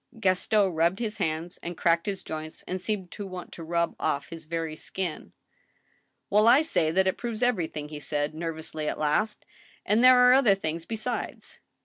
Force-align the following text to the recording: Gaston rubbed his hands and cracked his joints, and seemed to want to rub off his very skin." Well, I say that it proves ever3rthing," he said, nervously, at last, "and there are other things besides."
Gaston 0.19 0.73
rubbed 0.73 0.97
his 0.97 1.17
hands 1.17 1.59
and 1.61 1.77
cracked 1.77 2.07
his 2.07 2.23
joints, 2.23 2.63
and 2.67 2.81
seemed 2.81 3.11
to 3.11 3.27
want 3.27 3.51
to 3.51 3.63
rub 3.63 3.95
off 3.99 4.29
his 4.29 4.45
very 4.45 4.75
skin." 4.75 5.31
Well, 6.31 6.47
I 6.47 6.63
say 6.63 6.89
that 6.89 7.05
it 7.05 7.17
proves 7.17 7.43
ever3rthing," 7.43 7.91
he 7.91 7.99
said, 7.99 8.33
nervously, 8.33 8.89
at 8.89 8.97
last, 8.97 9.45
"and 9.85 10.03
there 10.03 10.17
are 10.17 10.33
other 10.33 10.55
things 10.55 10.87
besides." 10.87 11.59